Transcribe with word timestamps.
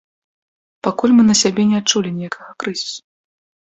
Пакуль 0.87 1.13
мы 1.19 1.23
на 1.29 1.35
сябе 1.43 1.61
не 1.73 1.77
адчулі 1.81 2.09
ніякага 2.17 2.51
крызісу. 2.65 2.99